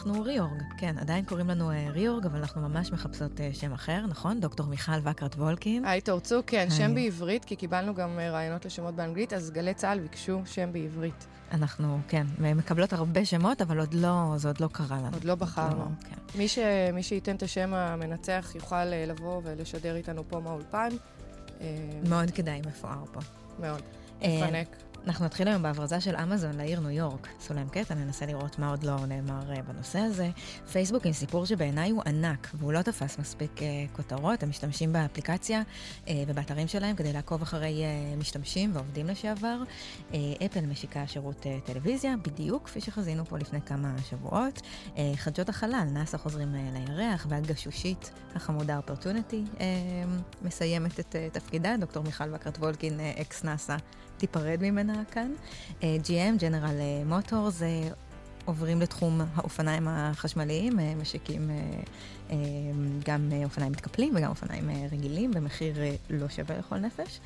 [0.00, 4.06] אנחנו ריאורג, כן, עדיין קוראים לנו אה, ריאורג, אבל אנחנו ממש מחפשות אה, שם אחר,
[4.08, 4.40] נכון?
[4.40, 5.84] דוקטור מיכל וקרת וולקין.
[5.84, 9.98] היי, תורצו, כן, שם בעברית, כי קיבלנו גם אה, רעיונות לשמות באנגלית, אז גלי צה"ל
[9.98, 11.26] ביקשו שם בעברית.
[11.52, 15.10] אנחנו, כן, מקבלות הרבה שמות, אבל עוד לא, זה עוד לא קרה לנו.
[15.12, 15.78] עוד לא בחרנו.
[15.78, 16.38] לא, כן.
[16.38, 16.58] מי, ש,
[16.92, 20.88] מי שייתן את השם המנצח יוכל לבוא ולשדר איתנו פה מהאולפן.
[22.08, 23.20] מאוד כדאי, מפואר פה.
[23.58, 23.82] מאוד.
[24.18, 24.89] מפנק.
[25.06, 27.28] אנחנו נתחיל היום בהברזה של אמזון לעיר ניו יורק.
[27.40, 30.30] עשו להם קטע, ננסה לראות מה עוד לא נאמר uh, בנושא הזה.
[30.72, 33.62] פייסבוק עם סיפור שבעיניי הוא ענק, והוא לא תפס מספיק uh,
[33.96, 34.42] כותרות.
[34.42, 35.62] הם משתמשים באפליקציה
[36.04, 39.62] uh, ובאתרים שלהם כדי לעקוב אחרי uh, משתמשים ועובדים לשעבר.
[40.10, 40.14] Uh,
[40.46, 44.60] אפל משיקה שירות uh, טלוויזיה, בדיוק כפי שחזינו פה לפני כמה שבועות.
[44.60, 49.60] Uh, חדשות החלל, נאס"א חוזרים uh, לירח, והגשושית החמודה אופרטוניטי uh,
[50.42, 51.76] מסיימת את uh, תפקידה.
[51.80, 53.76] דוקטור מיכל וקרת וולקין, אקס נאס"א,
[54.16, 55.32] תיפרד ממנה כאן.
[55.82, 57.88] אה, GM, ג'נרל מוטורס, אה,
[58.44, 61.50] עוברים לתחום האופניים החשמליים, אה, משיקים
[63.04, 65.74] גם אופניים מתקפלים וגם אופניים רגילים במחיר
[66.10, 67.20] לא שווה לכל נפש.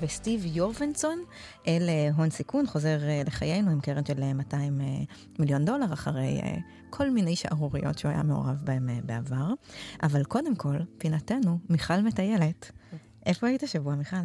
[0.00, 1.18] וסטיב יורבנסון,
[1.66, 4.80] אל הון סיכון, חוזר לחיינו עם קרן של 200
[5.38, 6.40] מיליון דולר אחרי
[6.90, 9.52] כל מיני שערוריות שהוא היה מעורב בהן בעבר.
[10.02, 12.70] אבל קודם כל, פינתנו, מיכל מטיילת.
[13.26, 14.16] איפה היית שבוע, מיכל?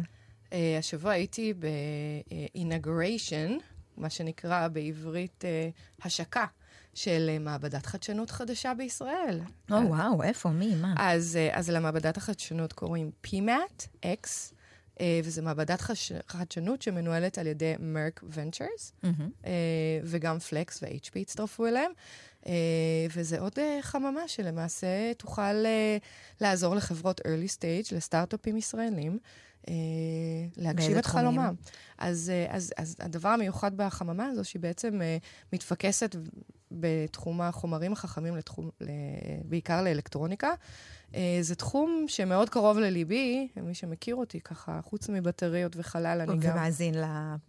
[0.52, 3.50] Uh, השבוע הייתי ב-inauguration,
[3.96, 6.46] מה שנקרא בעברית uh, השקה.
[6.94, 9.40] של uh, מעבדת חדשנות חדשה בישראל.
[9.70, 10.48] או, oh, וואו, איפה?
[10.48, 10.74] מי?
[10.74, 10.94] מה?
[10.98, 14.26] אז, uh, אז למעבדת החדשנות קוראים PMAT, X,
[14.96, 16.12] uh, וזו מעבדת חש...
[16.28, 19.46] חדשנות שמנוהלת על ידי מרק ונצ'רס, mm-hmm.
[20.04, 21.92] וגם פלקס ו-HP הצטרפו אליהם.
[23.14, 25.64] וזה עוד חממה שלמעשה תוכל
[26.40, 29.18] לעזור לחברות early stage, לסטארט-אפים ישראלים,
[30.56, 31.54] להגשים את חלומם.
[32.02, 35.16] אז, אה, אז, אז הדבר המיוחד בחממה הזו, שהיא בעצם אה,
[35.52, 36.16] מתפקסת
[36.72, 38.70] בתחום החומרים החכמים, לתחום,
[39.44, 40.50] בעיקר לאלקטרוניקה.
[41.40, 46.52] זה תחום שמאוד קרוב לליבי, מי שמכיר אותי ככה, חוץ מבטריות וחלל, אני גם...
[46.52, 46.94] ומאזין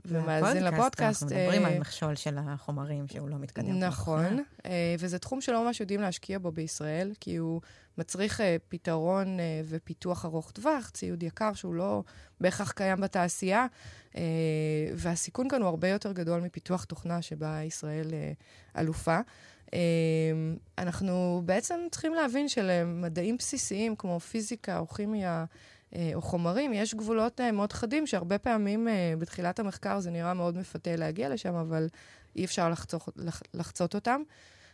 [0.05, 1.23] ומאזין לפודקאסט.
[1.23, 3.79] אנחנו מדברים על מכשול של החומרים שהוא לא מתקדם.
[3.79, 4.43] נכון,
[4.99, 7.61] וזה תחום שלא ממש יודעים להשקיע בו בישראל, כי הוא
[7.97, 12.03] מצריך פתרון ופיתוח ארוך טווח, ציוד יקר שהוא לא
[12.41, 13.65] בהכרח קיים בתעשייה,
[14.17, 14.21] אה,
[14.95, 18.31] והסיכון כאן הוא הרבה יותר גדול מפיתוח תוכנה שבה ישראל אה,
[18.81, 19.19] אלופה.
[19.73, 19.79] אה,
[20.77, 25.45] אנחנו בעצם צריכים להבין שלמדעים בסיסיים כמו פיזיקה או כימיה,
[26.13, 28.87] או חומרים, יש גבולות מאוד חדים, שהרבה פעמים
[29.19, 31.87] בתחילת המחקר זה נראה מאוד מפתה להגיע לשם, אבל
[32.35, 33.09] אי אפשר לחצות,
[33.53, 34.21] לחצות אותם.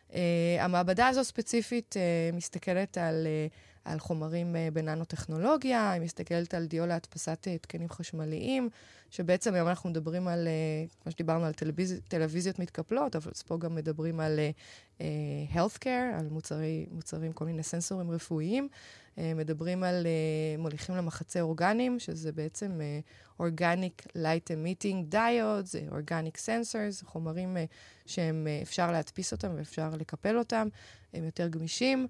[0.09, 0.16] Uh,
[0.59, 6.86] המעבדה הזו ספציפית uh, מסתכלת על uh, על חומרים אה, בננו-טכנולוגיה, היא מסתכלת על דיו
[6.86, 8.70] להדפסת אה, התקנים חשמליים,
[9.10, 12.02] שבעצם היום אנחנו מדברים על, אה, כמו שדיברנו, על טלוויז...
[12.08, 14.40] טלוויזיות מתקפלות, אבל פה גם מדברים על
[14.98, 15.02] uh,
[15.54, 18.68] healthcare, על מוצרי, מוצרים, כל מיני סנסורים רפואיים.
[19.16, 26.38] Uh, מדברים על uh, מוליכים למחצי אורגנים, שזה בעצם uh, Organic Light Emitting Diodes, Organic
[26.38, 27.60] Sensors, חומרים uh,
[28.06, 28.48] שהם,
[28.78, 30.68] uh, להדפיס אותם ואפשר לקפל אותם,
[31.14, 32.08] הם יותר גמישים.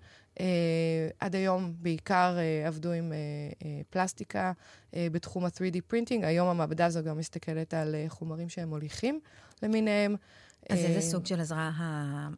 [1.20, 4.52] עד היום בעיקר uh, עבדו עם uh, uh, פלסטיקה
[4.92, 9.20] uh, בתחום ה-3D printing, היום המעבדה הזו גם מסתכלת על uh, חומרים שהם מוליכים
[9.64, 10.16] למיניהם.
[10.70, 11.72] אז איזה סוג של עזרה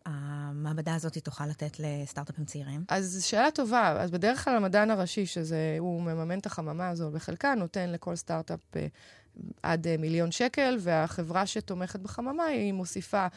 [0.06, 2.84] המעבדה הזאת תוכל לתת לסטארט-אפים צעירים?
[2.88, 3.96] אז שאלה טובה.
[4.02, 8.60] אז בדרך כלל המדען הראשי, שזה, הוא מממן את החממה הזו בחלקה, נותן לכל סטארט-אפ
[9.64, 13.28] עד מיליון שקל, והחברה שתומכת בחממה, היא מוסיפה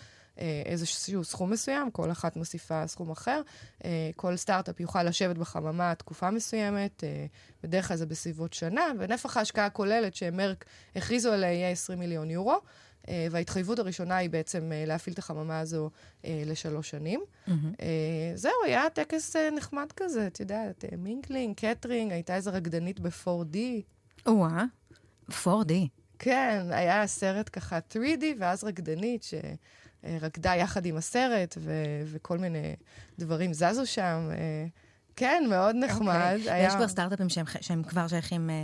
[0.67, 3.43] איזשהו סכום מסוים, כל אחת מוסיפה סכום אחר.
[3.85, 7.27] אה, כל סטארט-אפ יוכל לשבת בחממה תקופה מסוימת, אה,
[7.63, 10.65] בדרך כלל זה בסביבות שנה, ונפח ההשקעה הכוללת שמרק
[10.97, 12.61] הכריזו עליה יהיה 20 מיליון יורו.
[13.31, 15.91] וההתחייבות הראשונה היא בעצם להפעיל את החממה הזו
[16.25, 17.21] לשלוש שנים.
[17.49, 17.53] Mm-hmm.
[18.35, 23.57] זהו, היה טקס נחמד כזה, את יודעת, mingling, קייטרינג, הייתה איזו רקדנית ב-4D.
[24.27, 24.65] או-אה,
[25.31, 25.73] 4D.
[26.19, 29.35] כן, היה סרט ככה 3D, ואז רקדנית ש...
[30.21, 32.77] רקדה יחד עם הסרט, ו- וכל מיני
[33.19, 34.29] דברים זזו שם.
[34.31, 34.67] אה,
[35.17, 36.39] כן, מאוד נחמד.
[36.45, 36.51] Okay.
[36.51, 36.69] היה...
[36.69, 38.51] יש כבר סטארט-אפים שהם, שהם כבר שייכים...
[38.51, 38.55] אה,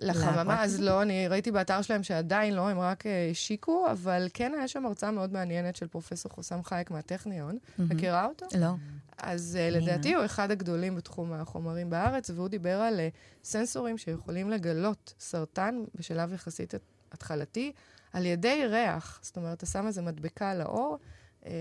[0.00, 4.52] לחממה, אז לא, אני ראיתי באתר שלהם שעדיין לא, הם רק אה, השיקו, אבל כן
[4.58, 7.54] היה שם הרצאה מאוד מעניינת של פרופסור חוסם חייק מהטכניון.
[7.56, 7.82] Mm-hmm.
[7.82, 8.46] מכירה אותו?
[8.58, 8.74] לא.
[9.18, 13.00] אז לדעתי הוא אחד הגדולים בתחום החומרים בארץ, והוא דיבר על
[13.44, 16.74] סנסורים שיכולים לגלות סרטן בשלב יחסית
[17.12, 17.72] התחלתי,
[18.12, 19.20] על ידי ריח.
[19.22, 20.98] זאת אומרת, אתה שם איזה מדבקה על האור,
[21.46, 21.52] אה,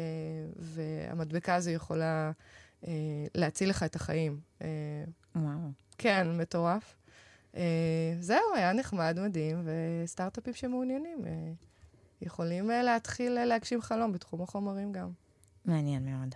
[0.56, 2.32] והמדבקה הזו יכולה
[2.88, 2.92] אה,
[3.36, 4.40] להציל לך את החיים.
[4.62, 4.68] אה,
[5.36, 5.70] וואו.
[5.98, 6.96] כן, מטורף.
[7.58, 9.68] אה, זהו, היה נחמד, מדהים,
[10.04, 11.32] וסטארט-אפים שמעוניינים אה,
[12.22, 15.10] יכולים אה, להתחיל להגשים חלום בתחום החומרים גם.
[15.66, 16.36] מעניין מאוד.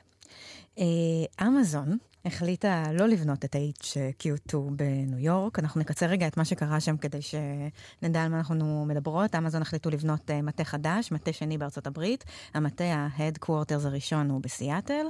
[1.41, 5.59] אמזון החליטה לא לבנות את ה-HQ2 בניו יורק.
[5.59, 9.35] אנחנו נקצר רגע את מה שקרה שם כדי שנדע על מה אנחנו מדברות.
[9.35, 12.23] אמזון החליטו לבנות uh, מטה חדש, מטה שני בארצות הברית.
[12.53, 15.05] המטה ה-Headquarters הראשון הוא בסיאטל,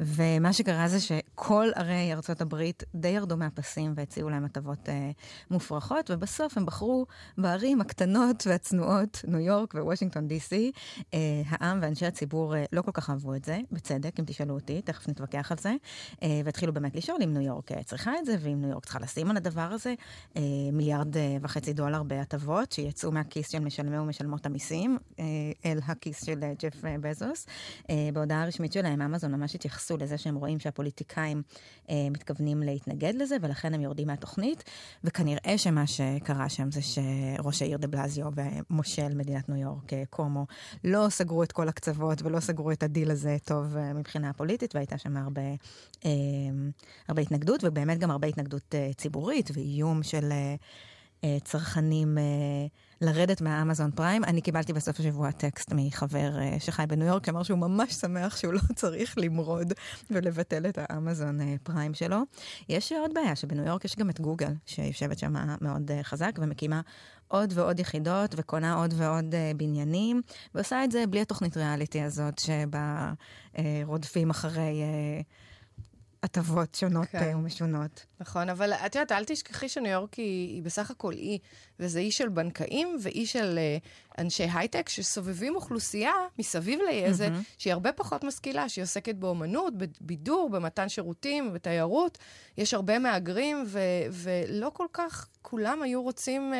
[0.00, 4.90] ומה שקרה זה שכל ערי ארצות הברית די ירדו מהפסים והציעו להם הטבות uh,
[5.50, 7.06] מופרכות, ובסוף הם בחרו
[7.38, 10.72] בערים הקטנות והצנועות, ניו יורק ווושינגטון די.סי.
[11.00, 11.04] Uh,
[11.48, 15.08] העם ואנשי הציבור uh, לא כל כך אהבו את זה, בצדק, אם תשאלו אותי, תכף
[15.08, 15.74] נתווכח על זה.
[16.14, 18.98] Uh, והתחילו באמת לשאול אם ניו יורק אה, צריכה את זה, ואם ניו יורק צריכה
[18.98, 19.94] לשים על הדבר הזה
[20.36, 20.42] אה,
[20.72, 24.98] מיליארד אה, וחצי דולר בהטבות, שיצאו מהכיס של משלמי ומשלמות המיסים
[25.64, 27.46] אל הכיס של ג'ף בזוס.
[28.12, 31.42] בהודעה הרשמית שלהם, אמזון ממש התייחסו לזה שהם רואים שהפוליטיקאים
[31.92, 34.64] מתכוונים להתנגד לזה, ולכן הם יורדים מהתוכנית,
[35.04, 40.46] וכנראה שמה שקרה שם זה שראש העיר דה בלזיו ומושל מדינת ניו יורק, קומו,
[40.84, 45.16] לא סגרו את כל הקצוות ולא סגרו את הדיל הזה טוב מבחינה פוליטית, והייתה שם
[45.16, 45.42] הרבה...
[46.48, 46.70] אמ,
[47.08, 52.18] הרבה התנגדות, ובאמת גם הרבה התנגדות אה, ציבורית ואיום של אה, אה, צרכנים
[53.00, 54.24] לרדת מהאמזון פריים.
[54.24, 58.60] אני קיבלתי בסוף השבוע טקסט מחבר שחי בניו יורק, שאמר שהוא ממש שמח שהוא לא
[58.80, 59.72] צריך למרוד
[60.10, 62.18] ולבטל את האמזון פריים שלו.
[62.68, 66.80] יש עוד בעיה, שבניו יורק יש גם את גוגל, שיושבת שם מאוד חזק ומקימה
[67.28, 70.22] עוד ועוד יחידות וקונה עוד ועוד בניינים,
[70.54, 73.12] ועושה את זה בלי התוכנית ריאליטי הזאת, שבה
[73.84, 74.82] רודפים אחרי...
[76.24, 77.18] הטבות שונות כן.
[77.18, 78.06] אה, ומשונות.
[78.20, 81.38] נכון, אבל את יודעת, אל תשכחי שניו יורק היא, היא בסך הכל אי,
[81.80, 87.58] וזה אי של בנקאים ואי של uh, אנשי הייטק שסובבים אוכלוסייה מסביב לאי הזה, mm-hmm.
[87.58, 92.18] שהיא הרבה פחות משכילה, שהיא עוסקת באומנות, בבידור, במתן שירותים, בתיירות.
[92.58, 93.78] יש הרבה מהגרים, ו,
[94.10, 96.56] ולא כל כך כולם היו רוצים uh,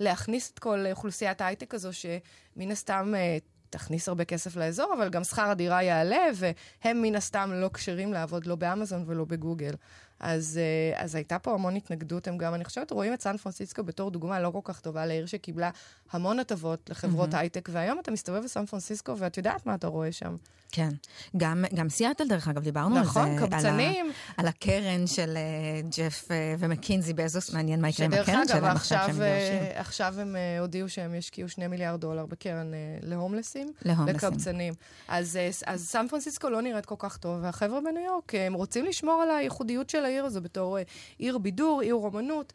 [0.00, 3.14] להכניס את כל אוכלוסיית ההייטק הזו, שמן הסתם...
[3.14, 8.12] Uh, תכניס הרבה כסף לאזור, אבל גם שכר הדירה יעלה, והם מן הסתם לא כשרים
[8.12, 9.74] לעבוד לא באמזון ולא בגוגל.
[10.20, 12.28] אז, אה, אז הייתה פה המון התנגדות.
[12.28, 15.26] הם גם, אני חושבת, רואים את סן פרנסיסקו בתור דוגמה לא כל כך טובה לעיר
[15.26, 15.70] שקיבלה
[16.10, 17.36] המון הטבות לחברות mm-hmm.
[17.36, 20.36] הייטק, והיום אתה מסתובב בסן פרנסיסקו ואת יודעת מה אתה רואה שם.
[20.72, 20.88] כן.
[21.36, 23.34] גם, גם סיאטל, דרך אגב, דיברנו נכון, על זה.
[23.36, 24.06] נכון, קבצנים.
[24.06, 28.48] על, ה, על הקרן של uh, ג'ף uh, ומקינזי בזוס, מעניין מה יקרה עם הקרן
[28.48, 29.62] שלהם עכשיו שהם גרשים.
[29.74, 33.72] עכשיו הם uh, הודיעו שהם ישקיעו שני מיליארד דולר בקרן uh, להומלסים.
[33.84, 34.16] להומלסים.
[34.16, 34.74] לקבצנים.
[35.08, 38.84] אז, uh, אז סן פרנסיסקו לא נראית כל כך טוב, והחבר'ה בניו יורק, הם רוצים
[38.84, 40.82] לשמור על הייחודיות של העיר הזו בתור uh,
[41.18, 42.52] עיר בידור, עיר אומנות.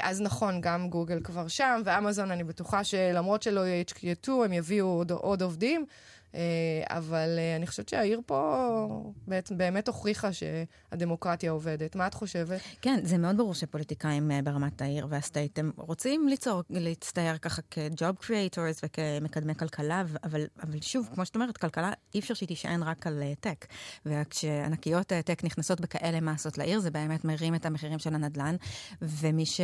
[0.00, 4.86] אז נכון, גם גוגל כבר שם, ואמזון, אני בטוחה שלמרות שלא יהיה HQ2, הם יביאו
[4.86, 5.86] עוד, עוד עובדים.
[6.36, 11.96] אה, אבל אה, אני חושבת שהעיר פה בעצם באמת הוכיחה שהדמוקרטיה עובדת.
[11.96, 12.60] מה את חושבת?
[12.82, 17.62] כן, זה מאוד ברור שפוליטיקאים אה, ברמת העיר וה state, הם רוצים ליצור, להצטייר ככה
[17.70, 22.82] כ-job creators וכמקדמי כלכלה, אבל, אבל שוב, כמו שאת אומרת, כלכלה, אי אפשר שהיא תישען
[22.82, 23.66] רק על tech.
[24.06, 28.56] וכשענקיות tech נכנסות בכאלה מסות לעיר, זה באמת מרים את המחירים של הנדל"ן,
[29.02, 29.60] ומי ש...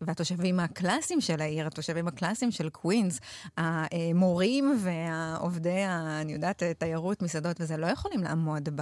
[0.00, 3.20] והתושבים הקלאסיים של העיר, התושבים הקלאסיים של קווינס,
[3.56, 5.73] המורים והעובדי...
[6.20, 8.80] אני יודעת, תיירות, מסעדות וזה, לא יכולים לעמוד ב,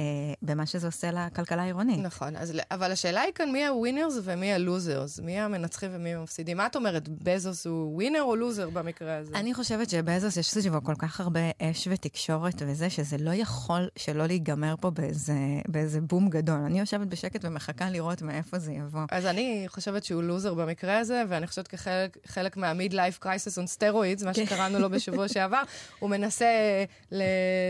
[0.00, 0.04] אה,
[0.42, 1.98] במה שזה עושה לכלכלה העירונית.
[1.98, 6.56] נכון, אז, אבל השאלה היא כאן מי הווינרס ומי הלוזרס, מי המנצחים ומי המפסידים.
[6.56, 9.34] מה את אומרת, בזוס הוא ווינר או לוזר במקרה הזה?
[9.34, 14.26] אני חושבת שבזוס יש סביבו כל כך הרבה אש ותקשורת וזה, שזה לא יכול שלא
[14.26, 15.34] להיגמר פה באיזה,
[15.68, 16.60] באיזה בום גדול.
[16.66, 19.00] אני יושבת בשקט ומחכה לראות מאיפה זה יבוא.
[19.10, 24.34] אז אני חושבת שהוא לוזר במקרה הזה, ואני חושבת כחלק מה-mid-life crisis on steroids, מה
[24.34, 24.46] כן.
[24.46, 25.62] שקראנו לו בשבוע שעבר,
[25.98, 26.46] הוא מנסה
[27.12, 27.22] ל-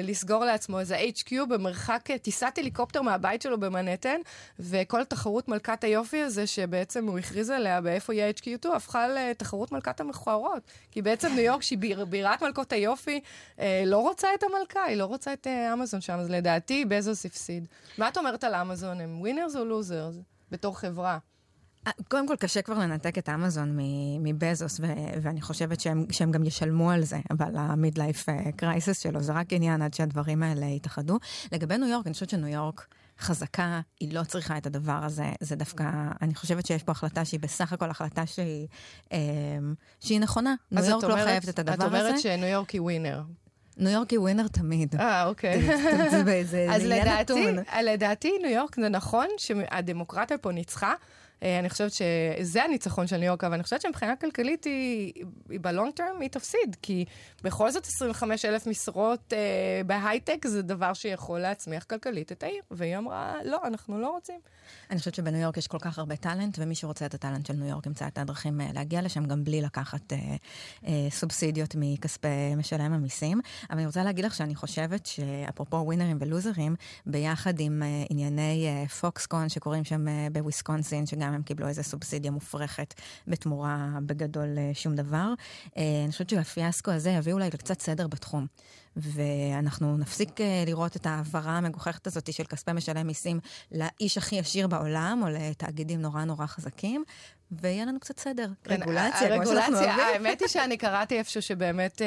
[0.03, 4.21] לסגור לעצמו איזה HQ במרחק טיסת הליקופטר מהבית שלו במנהטן,
[4.59, 10.01] וכל תחרות מלכת היופי הזה, שבעצם הוא הכריז עליה באיפה יהיה HQ2, הפכה לתחרות מלכת
[10.01, 10.63] המכוערות.
[10.91, 13.21] כי בעצם ניו יורק, שהיא ביר, בירת מלכות היופי,
[13.61, 17.27] אה, לא רוצה את המלכה, היא לא רוצה את אה, אמזון שם, אז לדעתי בזוס
[17.27, 17.67] הפסיד.
[17.99, 19.01] מה את אומרת על אמזון?
[19.01, 20.15] הם winners או losers?
[20.51, 21.19] בתור חברה.
[21.87, 23.79] אה, קודם כל, קשה כבר לנתק את אמזון
[24.21, 24.81] מבזוס,
[25.23, 29.53] ואני חושבת שהם, שהם גם ישלמו על זה, אבל ה midlife crisis שלו, זה רק
[29.53, 31.19] עניין עד שהדברים האלה יתאחדו.
[31.53, 32.87] לגבי ניו יורק, אני חושבת שניו יורק
[33.21, 35.85] חזקה, היא לא צריכה את הדבר הזה, זה דווקא,
[36.23, 38.67] אני חושבת שיש פה החלטה שהיא בסך הכל החלטה שהיא,
[39.13, 39.19] אה,
[40.01, 40.55] שהיא נכונה.
[40.73, 41.97] ניו יורק לא חייבת את הדבר הזה.
[41.97, 43.23] את אומרת שניו יורק היא winner.
[43.77, 44.95] ניו יורק היא winner תמיד.
[44.99, 45.63] אה, אוקיי.
[46.11, 47.47] זה, זה, אז לדעתי,
[47.85, 50.95] לדעתי ניו יורק זה נכון שהדמוקרטיה פה ניצחה.
[51.43, 55.13] אה, אני חושבת שזה הניצחון של ניו יורק, אבל אני חושבת שמבחינה כלכלית היא,
[55.61, 57.05] ב long term היא תפסיד, כי
[57.43, 62.63] בכל זאת 25 אלף משרות אה, בהייטק זה דבר שיכול להצמיח כלכלית את העיר.
[62.71, 64.41] והיא אמרה, לא, אנחנו לא רוצים.
[64.91, 67.55] אני חושבת שבניו יורק יש כל כך הרבה talent, ומי שרוצה את ה talent של
[67.55, 70.19] ניו יורק ימצא את הדרכים אה, להגיע לשם, גם בלי לקחת אה,
[70.87, 73.41] אה, סובסידיות מכספי משלם המיסים.
[73.71, 76.77] אבל אני רוצה להגיד לך שאני חושבת שאפרופו ווינרים ולוזרים,
[77.07, 82.31] ביחד עם אה, ענייני אה, פוקסקון שקורים שם אה, בוויסקונסין, שגם הם קיבלו איזו סובסידיה
[82.31, 82.95] מופרכת
[83.27, 85.33] בתמורה בגדול אה, שום דבר,
[85.77, 88.47] אה, אני חושבת שהפיאסקו הזה יביא אולי לקצת סדר בתחום.
[88.97, 93.41] ואנחנו נפסיק אה, לראות את ההעברה המגוחכת הזאת של כספי משלם מיסים
[93.73, 97.05] לאיש הכי עשיר בעולם, או לתאגידים נורא נורא חזקים,
[97.51, 98.49] ויהיה לנו קצת סדר.
[98.65, 100.01] כן, רגולציה, אוהבים.
[100.15, 102.03] האמת היא שאני קראתי איפשהו שבאמת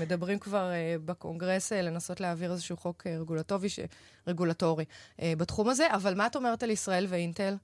[0.00, 0.70] מדברים כבר
[1.04, 3.06] בקונגרס לנסות להעביר איזשהו חוק
[4.26, 4.84] רגולטורי,
[5.22, 7.56] בתחום הזה, אבל מה את אומרת על ישראל ואינטל?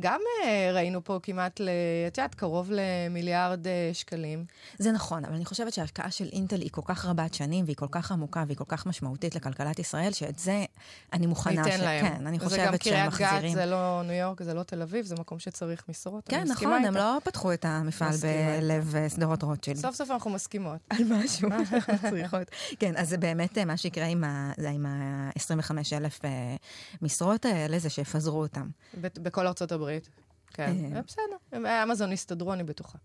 [0.00, 1.60] גם uh, ראינו פה כמעט,
[2.08, 4.44] את יודעת, קרוב למיליארד uh, שקלים.
[4.78, 7.86] זה נכון, אבל אני חושבת שההשקעה של אינטל היא כל כך רבת שנים, והיא כל
[7.90, 10.64] כך עמוקה, והיא כל כך משמעותית לכלכלת ישראל, שאת זה
[11.12, 11.80] אני מוכנה ש...
[11.80, 12.06] להם.
[12.06, 13.12] כן, אני חושבת שהם מחזירים.
[13.12, 15.84] זה גם קריית גת, זה לא ניו יורק, זה לא תל אביב, זה מקום שצריך
[15.88, 16.28] משרות.
[16.28, 19.78] כן, נכון, הם לא פתחו את המפעל בלב אה, שדרות רוטשילד.
[19.78, 20.78] סוף סוף אנחנו מסכימות.
[20.90, 21.48] על משהו,
[22.10, 22.50] צריכות.
[22.78, 26.24] כן, אז זה באמת מה שיקרה עם ה-25,000
[27.02, 28.68] משרות האלה, זה שיפזרו אותם.
[29.02, 30.08] בכל ארצות הברית.
[30.46, 30.96] כן, אה.
[30.96, 31.62] אה, בסדר.
[31.82, 32.98] אמזון יסתדרו, אני בטוחה.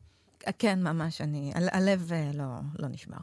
[0.60, 1.52] כן, ממש, אני...
[1.56, 2.46] הלב אה, לא,
[2.80, 3.18] לא נשבר.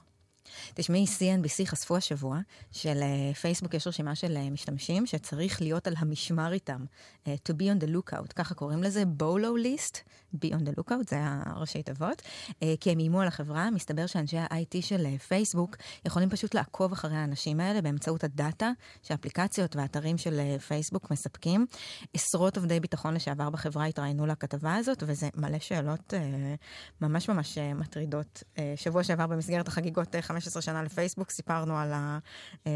[0.75, 2.39] תשמעי, CNBC חשפו השבוע
[2.73, 6.85] שלפייסבוק יש רשימה של משתמשים שצריך להיות על המשמר איתם.
[7.25, 9.99] Uh, to be on the lookout, ככה קוראים לזה, בולו ליסט,
[10.35, 12.23] be on the lookout, זה הראשי תיבות,
[12.81, 17.61] כי הם איימו על החברה, מסתבר שאנשי ה-IT של פייסבוק יכולים פשוט לעקוב אחרי האנשים
[17.61, 18.71] האלה באמצעות הדאטה
[19.03, 21.67] שאפליקציות ואתרים של פייסבוק מספקים.
[22.15, 26.15] עשרות עובדי ביטחון לשעבר בחברה התראיינו לכתבה הזאת, וזה מלא שאלות
[27.01, 28.43] ממש ממש מטרידות.
[28.77, 32.19] שבוע שעבר במסגרת החגיגות 15 שנה לפייסבוק סיפרנו על, ה,
[32.53, 32.69] uh,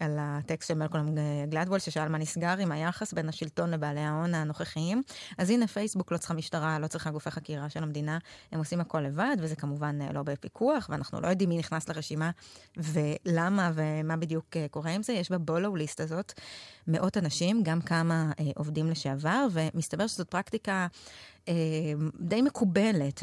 [0.00, 1.06] על הטקסט של מלקולם
[1.48, 3.96] גלדוול, ששאל מה נסגר עם היחס בין השלטון לבעלי...
[3.96, 5.02] בעלי ההון הנוכחיים.
[5.38, 8.18] אז הנה, פייסבוק לא צריכה משטרה, לא צריכה גופי חקירה של המדינה,
[8.52, 12.30] הם עושים הכל לבד, וזה כמובן אה, לא בפיקוח, ואנחנו לא יודעים מי נכנס לרשימה
[12.76, 15.12] ולמה ומה בדיוק אה, קורה עם זה.
[15.12, 16.32] יש בבולו ליסט הזאת
[16.88, 20.86] מאות אנשים, גם כמה אה, עובדים לשעבר, ומסתבר שזאת פרקטיקה אה,
[22.20, 23.22] די מקובלת,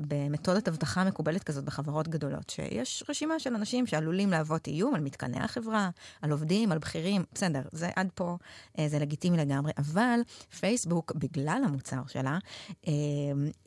[0.00, 5.40] במתודת אבטחה מקובלת כזאת בחברות גדולות, שיש רשימה של אנשים שעלולים להוות איום על מתקני
[5.40, 5.90] החברה,
[6.22, 8.36] על עובדים, על בכירים, בסדר, זה עד פה,
[8.78, 10.20] אה, זה לגיטימי לגמרי, אבל
[10.60, 12.38] פייסבוק, בגלל המוצר שלה,
[12.86, 12.92] אה,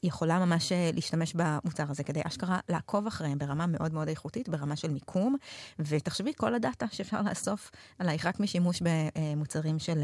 [0.04, 4.92] יכולה ממש להשתמש במוצר הזה כדי אשכרה לעקוב אחריהם ברמה מאוד מאוד איכותית, ברמה של
[4.92, 5.36] מיקום,
[5.80, 10.04] ותחשבי כל הדאטה שאפשר לאסוף עלייך רק משימוש במוצרים של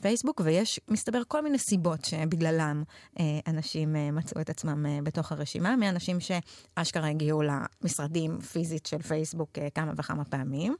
[0.00, 2.82] פייסבוק, ויש, מסתבר, כל מיני סיבות שבגללם
[3.15, 3.15] אה,
[3.46, 9.58] אנשים אה, מצאו את עצמם אה, בתוך הרשימה, מאנשים שאשכרה הגיעו למשרדים פיזית של פייסבוק
[9.74, 10.76] כמה וכמה פעמים,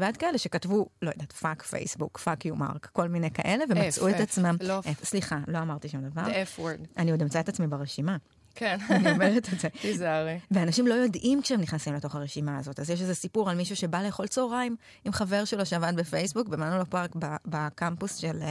[0.00, 4.10] ועד כאלה שכתבו, לא יודעת, fuck פייסבוק, fuck you מרק, כל מיני כאלה, ומצאו F,
[4.10, 4.56] את עצמם...
[4.60, 4.80] לא...
[4.80, 6.22] F, סליחה, לא אמרתי שום דבר.
[6.26, 6.86] The F word.
[6.96, 8.16] אני עוד אמצא את עצמי ברשימה.
[8.58, 8.78] כן.
[8.90, 9.68] אני אומרת את זה.
[9.82, 10.38] תיזהרי.
[10.50, 12.80] ואנשים לא יודעים כשהם נכנסים לתוך הרשימה הזאת.
[12.80, 16.84] אז יש איזה סיפור על מישהו שבא לאכול צהריים עם חבר שלו שעבד בפייסבוק, במנולה
[16.84, 17.10] פארק
[17.46, 18.42] בקמפוס של,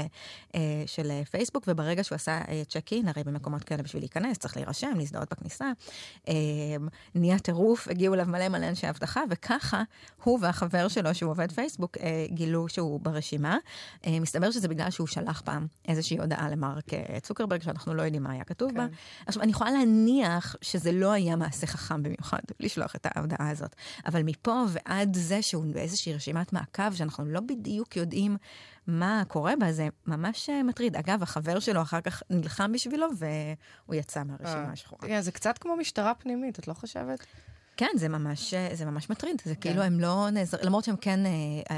[0.55, 4.91] אה, של פייסבוק, וברגע שהוא עשה צ'ק אין, הרי במקומות כאלה בשביל להיכנס, צריך להירשם,
[4.97, 5.71] להזדהות בכניסה,
[6.27, 6.33] אה,
[7.15, 9.83] נהיה טירוף, הגיעו אליו מלא מלא אנשי אבטחה, וככה
[10.23, 13.57] הוא והחבר שלו, שהוא עובד פייסבוק, אה, גילו שהוא ברשימה.
[14.07, 16.85] מסתבר שזה בגלל שהוא שלח פעם איזושהי הודעה למרק
[17.21, 18.77] צוקרברג, שאנחנו לא יודעים מה היה כתוב כן.
[18.77, 18.87] בה.
[19.25, 23.75] עכשיו, אני יכולה להניח שזה לא היה מעשה חכם במיוחד, לשלוח את ההודעה הזאת.
[24.05, 28.37] אבל מפה ועד זה שהוא באיזושהי רשימת מעקב, שאנחנו לא בדיוק יודעים
[28.87, 30.95] מה קורה בה, זה ממש אה, מטריד.
[30.95, 35.09] אגב, החבר שלו אחר כך נלחם בשבילו, והוא יצא מהרשימה השחורה.
[35.09, 37.25] אה, זה קצת כמו משטרה פנימית, את לא חושבת?
[37.77, 39.41] כן, זה ממש, אה, זה ממש מטריד.
[39.45, 39.61] זה כן.
[39.61, 41.19] כאילו הם לא נעזרים, למרות שהם כן,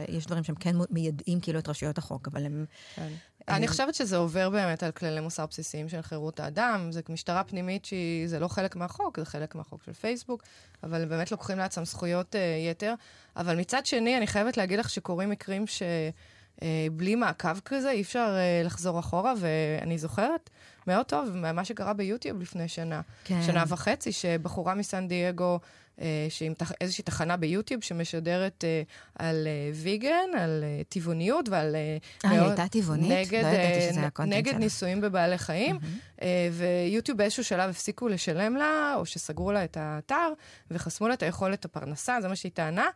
[0.08, 2.66] יש דברים שהם כן מיידעים כאילו את רשויות החוק, אבל הם...
[2.96, 3.10] כן.
[3.50, 6.92] אני חושבת שזה עובר באמת על כללי מוסר בסיסיים של חירות האדם.
[6.92, 10.44] זה משטרה פנימית שזה לא חלק מהחוק, זה חלק מהחוק של פייסבוק,
[10.84, 12.38] אבל באמת לוקחים לעצמם זכויות uh,
[12.72, 12.94] יתר.
[13.36, 18.36] אבל מצד שני, אני חייבת להגיד לך שקורים מקרים שבלי uh, מעקב כזה אי אפשר
[18.36, 20.50] uh, לחזור אחורה, ואני זוכרת
[20.88, 23.42] מאוד טוב מה שקרה ביוטיוב לפני שנה, כן.
[23.42, 25.60] שנה וחצי, שבחורה מסן דייגו
[26.02, 26.72] אה, תח...
[26.82, 28.82] איזושהי תחנה ביוטיוב שמשדרת אה,
[29.16, 31.76] על אה, ויגן, על טבעוניות ועל...
[31.76, 33.12] אה, היא הייתה טבעונית?
[33.12, 36.24] נגד, לא ידעתי שזה היה קונטנט נגד ניסויים בבעלי חיים, mm-hmm.
[36.52, 40.34] ויוטיוב באיזשהו שלב הפסיקו לשלם לה, או שסגרו לה את האתר,
[40.72, 42.88] וחסמו לה את היכולת הפרנסה, זה מה שהיא טענה,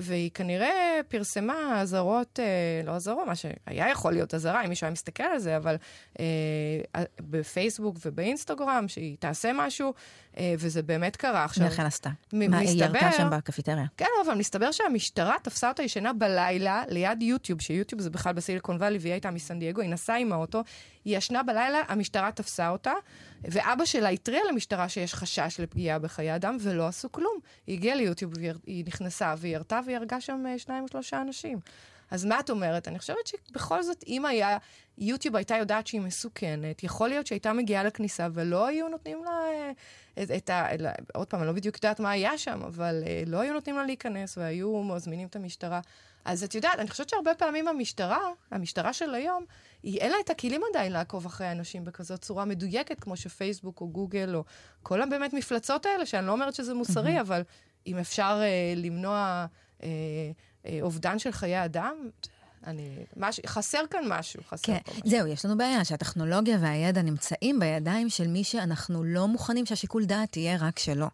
[0.00, 2.38] והיא כנראה פרסמה אזהרות,
[2.84, 5.76] לא אזהרות, מה שהיה יכול להיות אזהרה, אם מישהו היה מסתכל על זה, אבל
[7.20, 9.94] בפייסבוק ובאינסטגרם, שהיא תעשה משהו,
[10.40, 11.64] וזה באמת קרה עכשיו.
[11.64, 12.10] ואכן עשתה.
[12.32, 13.84] מה, היא ירתה שם בקפיטריה.
[13.96, 18.98] כן, אבל מסתבר שהמשטרה תפסה אותה ישנה בלילה ליד יוטיוב, שיוטיוב זה בכלל בסיליקון וואלי,
[18.98, 20.62] והיא הייתה מסן דייגו, היא נסעה עם האוטו,
[21.04, 22.92] היא ישנה בלילה, המשטרה תפסה אותה,
[23.42, 27.38] ואבא שלה התריע למשטרה שיש חשש לפגיעה בחיי אדם, ולא עשו כלום.
[27.66, 28.32] היא הגיעה ליוטיוב,
[28.66, 31.58] היא נכנסה והיא ירתה, והיא הרגה שם אה, שניים או שלושה אנשים.
[32.10, 32.88] אז מה את אומרת?
[32.88, 34.58] אני חושבת שבכל זאת, אם היה,
[34.98, 39.70] יוטיוב הייתה יודעת שהיא מסוכנת, יכול להיות שהייתה מגיעה לכניסה ולא היו נותנים לה אה,
[40.22, 40.66] את, את ה...
[41.14, 43.84] עוד פעם, אני לא בדיוק יודעת מה היה שם, אבל אה, לא היו נותנים לה
[43.84, 45.80] להיכנס והיו מזמינים את המשטרה.
[46.24, 49.44] אז את יודעת, אני חושבת שהרבה פעמים המשטרה, המשטרה של היום,
[49.82, 53.88] היא, אין לה את הכלים עדיין לעקוב אחרי אנשים בכזאת צורה מדויקת, כמו שפייסבוק או
[53.88, 54.44] גוגל, או
[54.82, 57.20] כל הבאמת מפלצות האלה, שאני לא אומרת שזה מוסרי, mm-hmm.
[57.20, 57.42] אבל
[57.86, 59.46] אם אפשר אה, למנוע
[59.82, 59.88] אה,
[60.82, 61.94] אובדן של חיי אדם,
[62.66, 65.10] אני, מש, חסר כאן משהו, חסר כן, פה משהו.
[65.10, 70.36] זהו, יש לנו בעיה שהטכנולוגיה והידע נמצאים בידיים של מי שאנחנו לא מוכנים שהשיקול דעת
[70.36, 71.06] יהיה רק שלו.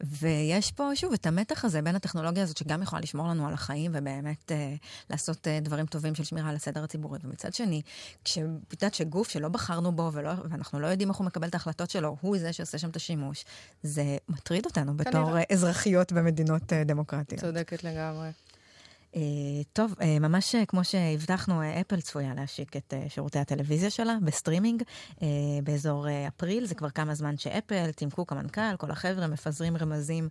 [0.00, 3.90] ויש פה, שוב, את המתח הזה בין הטכנולוגיה הזאת, שגם יכולה לשמור לנו על החיים
[3.94, 4.74] ובאמת אה,
[5.10, 7.18] לעשות אה, דברים טובים של שמירה על הסדר הציבורי.
[7.24, 7.82] ומצד שני,
[8.24, 11.90] כשאת יודעת שגוף שלא בחרנו בו ולא, ואנחנו לא יודעים איך הוא מקבל את ההחלטות
[11.90, 13.44] שלו, הוא זה שעושה שם את השימוש,
[13.82, 17.40] זה מטריד אותנו בתור אה, אזרחיות במדינות אה, דמוקרטיות.
[17.40, 18.28] צודקת לגמרי.
[19.14, 19.16] אה,
[19.72, 24.82] טוב, אה, ממש אה, כמו שהבטחנו, אפל צפויה להשיק את שירותי הטלוויזיה שלה בסטרימינג
[25.64, 26.66] באזור אפריל.
[26.66, 30.28] זה כבר כמה זמן שאפל, טים קוק המנכ"ל, כל החבר'ה מפזרים רמזים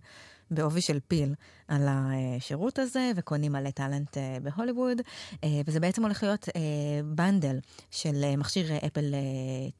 [0.50, 1.34] בעובי של פיל
[1.68, 5.00] על השירות הזה, וקונים מלא talent בהוליווד.
[5.66, 6.48] וזה בעצם הולך להיות
[7.04, 7.58] bundle
[7.90, 9.14] של מכשיר אפל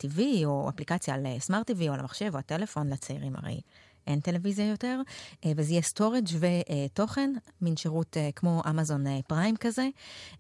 [0.03, 3.61] TV, או אפליקציה על smart TV, או על המחשב, או הטלפון לצעירים הרי.
[4.07, 5.01] אין טלוויזיה יותר,
[5.45, 9.89] אה, וזה יהיה storage ותוכן, מין שירות אה, כמו אמזון אה, פריים כזה.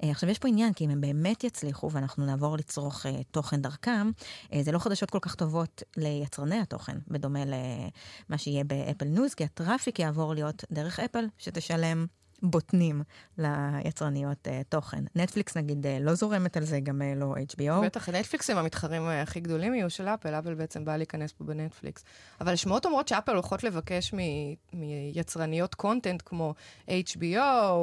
[0.02, 4.11] עכשיו, יש פה עניין, כי אם הם באמת יצליחו ואנחנו נעבור לצרוך תוכן דרכם,
[4.61, 9.51] זה לא חדשות כל כך טובות ליצרני התוכן, בדומה למה שיהיה באפל ניוז, כי ה
[9.51, 12.06] traffic יעבור להיות דרך אפל, שתשלם
[12.44, 13.02] בוטנים
[13.38, 15.04] ליצרניות אה, תוכן.
[15.14, 17.84] נטפליקס נגיד אה, לא זורמת על זה, גם אה, לא HBO.
[17.84, 21.44] בטח, נטפליקס הם המתחרים אה, הכי גדולים יהיו של אפל, אפל בעצם באה להיכנס פה
[21.44, 22.04] בנטפליקס.
[22.40, 24.14] אבל השמועות אומרות שאפל הולכות לבקש
[24.73, 26.54] מיצרניות content כמו
[26.88, 27.38] HBO
[27.69, 27.75] או,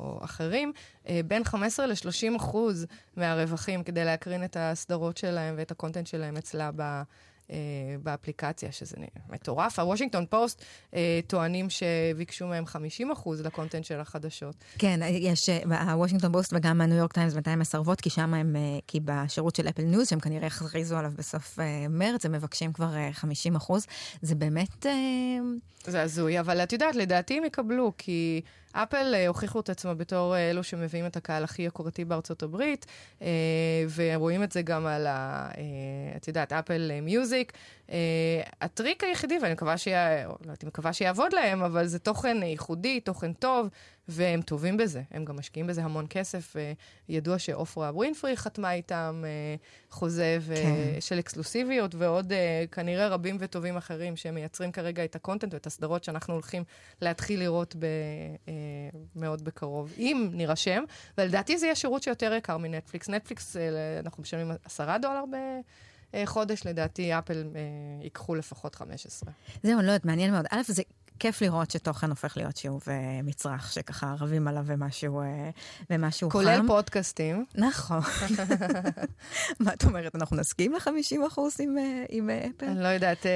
[0.00, 0.72] או אחרים,
[1.04, 6.36] אה, בין 15 ל-30 אחוז מהרווחים כדי להקרין את הסדרות שלהם ואת ה content שלהם
[6.36, 7.02] אצלה ב...
[7.50, 7.56] אה,
[8.02, 8.96] באפליקציה, שזה
[9.30, 9.78] מטורף.
[9.78, 14.54] הוושינגטון פוסט אה, טוענים שביקשו מהם 50 אחוז ל content של החדשות.
[14.78, 18.78] כן, יש, אה, הוושינגטון פוסט וגם הניו יורק טיימס בינתיים מסרבות, כי שם הם, אה,
[18.86, 22.96] כי בשירות של אפל ניוז, שהם כנראה הכריזו עליו בסוף אה, מרץ, הם מבקשים כבר
[22.96, 23.86] אה, 50 אחוז.
[24.22, 24.86] זה באמת...
[24.86, 24.92] אה...
[25.86, 28.40] זה הזוי, אבל את יודעת, לדעתי הם יקבלו, כי...
[28.74, 32.86] אפל אה, הוכיחו את עצמם בתור אה, אלו שמביאים את הקהל הכי יוקרתי בארצות הברית,
[33.18, 33.22] אה,
[33.94, 35.50] ורואים את זה גם על ה...
[36.16, 37.52] את יודעת, אפל מיוזיק.
[38.60, 43.68] הטריק היחידי, ואני מקווה, שיה, לא מקווה שיעבוד להם, אבל זה תוכן ייחודי, תוכן טוב,
[44.08, 45.02] והם טובים בזה.
[45.10, 46.56] הם גם משקיעים בזה המון כסף.
[46.56, 46.58] אה,
[47.08, 51.00] ידוע שאופרה ווינפרי חתמה איתם אה, חוזה ו- כן.
[51.00, 56.04] של אקסקלוסיביות, ועוד אה, כנראה רבים וטובים אחרים שמייצרים כרגע את ה content ואת הסדרות
[56.04, 56.64] שאנחנו הולכים
[57.02, 57.86] להתחיל לראות ב...
[59.16, 60.84] מאוד בקרוב, אם נירשם,
[61.18, 63.08] ולדעתי זה יהיה שירות שיותר יקר מנטפליקס.
[63.08, 63.62] נטפליקס, אה,
[64.00, 65.24] אנחנו משלמים עשרה דולר
[66.12, 67.60] בחודש, לדעתי אפל אה,
[68.02, 69.32] ייקחו לפחות 15.
[69.62, 70.46] זהו, אני לא יודעת, מעניין מאוד.
[70.50, 70.82] א', זה
[71.18, 75.50] כיף לראות שתוכן הופך להיות שיעור ומצרך, שככה רבים עליו ומשהו, אה,
[75.90, 76.56] ומשהו כולל חם.
[76.56, 77.44] כולל פודקאסטים.
[77.54, 78.00] נכון.
[79.60, 82.66] מה את אומרת, אנחנו נסכים ל-50 אחוז עם, אה, עם אה, אפל?
[82.66, 83.26] אני לא יודעת,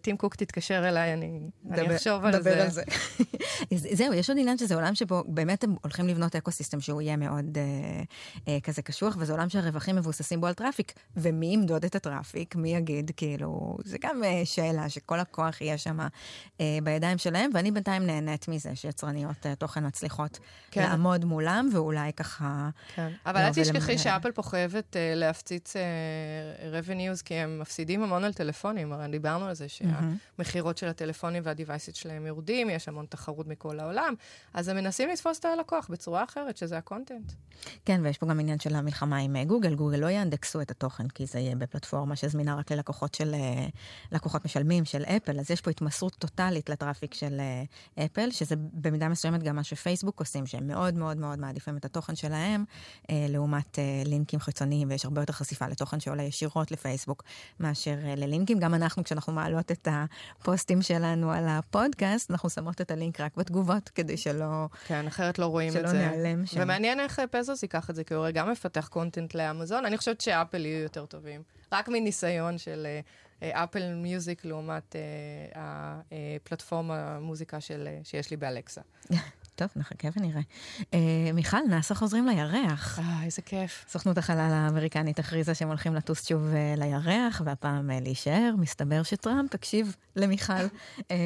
[0.00, 2.62] טים קוק תתקשר אליי, אני, דבר, אני אחשוב על זה.
[2.62, 2.82] על זה.
[3.96, 7.58] זהו, יש עוד עניין שזה עולם שבו באמת הם הולכים לבנות ecosystem שהוא יהיה מאוד
[7.58, 8.02] אה,
[8.48, 10.92] אה, כזה קשוח, וזה עולם שהרווחים מבוססים בו על traffic.
[11.16, 12.56] ומי ימדוד את ה traffic?
[12.56, 16.00] מי יגיד, כאילו, זה גם אה, שאלה שכל הכוח יהיה שם
[16.60, 20.38] אה, בידיים שלהם, ואני בינתיים נהנית מזה שיצרניות uh, תוכן מצליחות
[20.70, 20.82] כן.
[20.82, 22.70] לעמוד מולם, ואולי ככה...
[22.94, 25.78] כן, אבל אל תשכחי שאפל פה חייבת uh, להפציץ אה,
[26.74, 31.57] revenues, כי הם מפסידים המון על טלפונים, הרי דיברנו על זה שהמכירות של הטלפונים וה
[31.57, 34.14] devices שלהם יורדים, יש המון תחרות מכל העולם,
[34.54, 37.32] אז הם מנסים לתפוס את הלקוח בצורה אחרת, שזה ה content.
[37.84, 41.26] כן, ויש פה גם עניין של המלחמה עם גוגל, גוגל לא יאנדקסו את התוכן, כי
[41.26, 43.34] זה יהיה בפלטפורמה שזמינה רק ללקוחות של...
[44.12, 47.40] לקוחות משלמים, של אפל, אז יש פה התמסרות טוטאלית ל traffic של
[48.04, 52.16] אפל, שזה במידה מסוימת גם מה שפייסבוק עושים, שהם מאוד מאוד מאוד מעדיפים את התוכן
[52.16, 52.64] שלהם,
[53.08, 57.22] לעומת לינקים חיצוניים, ויש הרבה יותר חשיפה לתוכן שעולה ישירות לפייסבוק
[57.60, 58.58] מאשר ללינקים.
[58.58, 63.88] גם אנחנו, כשאנחנו מעלות את הפוסטים שלנו על הפודקאסט, אנחנו שמות את הלינק רק בתגובות,
[63.88, 64.66] כדי שלא...
[64.86, 65.80] כן, אחרת לא רואים את זה.
[65.88, 66.60] שלא נעלם שם.
[66.62, 69.86] ומעניין איך פזוס ייקח את זה, כי הוא הרי גם מפתח קונטנט לאמזון.
[69.86, 71.42] אני חושבת שאפל יהיו יותר טובים.
[71.72, 72.86] רק מניסיון של
[73.42, 74.96] אפל מיוזיק לעומת
[75.54, 78.80] הפלטפורמה המוזיקה של, שיש לי באלקסה.
[79.62, 80.40] טוב, נחכה ונראה.
[80.94, 82.98] אה, מיכל, נאס"א חוזרים לירח.
[82.98, 83.84] אה, איזה כיף.
[83.88, 88.54] סוכנות החלל האמריקנית הכריזה שהם הולכים לטוס שוב אה, לירח, והפעם אה, להישאר.
[88.58, 90.52] מסתבר שטראמפ הקשיב למיכל,
[91.10, 91.16] אה,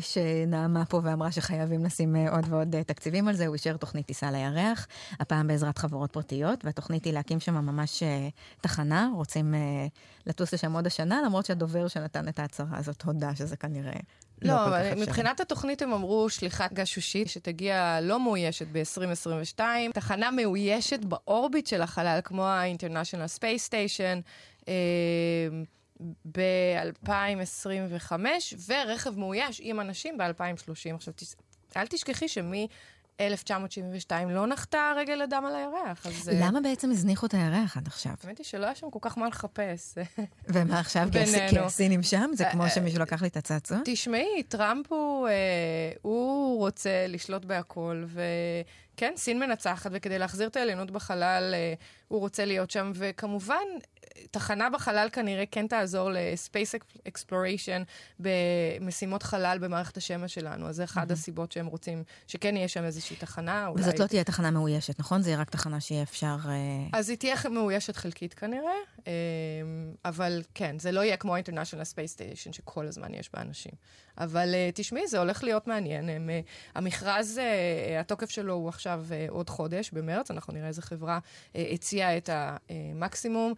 [0.00, 3.46] שנעמה פה ואמרה שחייבים לשים אה, עוד ועוד אה, תקציבים על זה.
[3.46, 4.86] הוא אישר תוכנית טיסה לירח,
[5.20, 8.28] הפעם בעזרת חברות פרטיות, והתוכנית היא להקים שם ממש אה,
[8.60, 9.10] תחנה.
[9.14, 9.86] רוצים אה,
[10.26, 14.00] לטוס לשם עוד השנה, למרות שהדובר שנתן את ההצהרה הזאת הודה שזה כנראה
[14.42, 15.02] לא, לא אפשרי.
[15.02, 19.60] מבחינת התוכנית הם אמרו שליחת גשושית שתגיע לא מאוישת ב-2022,
[19.94, 24.22] תחנה מאוישת באורביט של החלל, כמו ה-International Space Station.
[24.68, 24.74] אה,
[26.32, 28.12] ב-2025,
[28.66, 30.94] ורכב מאויש עם אנשים ב-2030.
[30.94, 31.14] עכשיו,
[31.76, 32.68] אל תשכחי שמי...
[33.20, 36.28] 1972 לא נחתה הרגל אדם על הירח, אז...
[36.28, 38.12] אה, למה בעצם הזניחו את הירח עד עכשיו?
[38.24, 39.94] האמת היא שלא היה שם כל כך מה לחפש.
[40.54, 41.08] ומה עכשיו,
[41.50, 42.30] כי הסינים שם?
[42.34, 43.78] זה כמו אה, שמישהו לקח לי את הצעצוע?
[43.84, 45.32] תשמעי, טראמפ הוא, אה,
[46.02, 48.04] הוא רוצה לשלוט בהכל,
[48.94, 51.54] וכן, סין מנצחת, וכדי להחזיר את העליונות בחלל,
[52.08, 53.54] הוא רוצה להיות שם, וכמובן,
[54.30, 57.84] תחנה בחלל כנראה כן תעזור ל-Space Exploration
[58.18, 60.68] במשימות חלל במערכת השמש שלנו.
[60.68, 61.12] אז זה אחת mm-hmm.
[61.12, 63.66] הסיבות שהם רוצים שכן יהיה שם איזושהי תחנה.
[63.66, 63.82] אולי...
[63.82, 65.22] וזאת לא תהיה תחנה מאוישת, נכון?
[65.22, 66.36] זה יהיה רק תחנה שיהיה אפשר...
[66.48, 66.52] אה,
[66.92, 69.12] אז היא תהיה מאוישת חלקית כנראה, אמ,
[70.04, 73.72] אבל כן, זה לא יהיה כמו ה-International Space Station, שכל הזמן יש בה אנשים.
[74.18, 76.08] אבל uh, תשמעי, זה הולך להיות מעניין.
[76.08, 76.30] הם,
[76.74, 77.40] המכרז,
[78.00, 81.18] התוקף שלו הוא עכשיו עוד חודש, במרץ, אנחנו נראה איזה חברה
[81.54, 83.54] הציעה את המקסימום,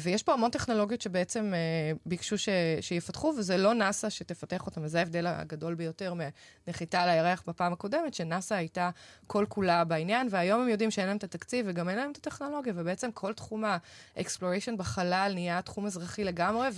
[0.00, 2.48] ויש פה המון טכנולוגיות שבעצם uh, ביקשו ש,
[2.80, 6.14] שיפתחו, וזה לא נאס"א שתפתח אותם, וזה ההבדל הגדול ביותר
[6.66, 8.90] מנחיתה על הירח בפעם הקודמת, שנאס"א הייתה
[9.26, 12.72] כל כולה בעניין, והיום הם יודעים שאין להם את התקציב וגם אין להם את הטכנולוגיה,
[12.76, 13.64] ובעצם כל תחום
[14.16, 16.68] ה exploration בחלל נהיה תחום אזרחי לגמרי,